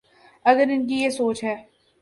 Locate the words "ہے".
1.43-1.55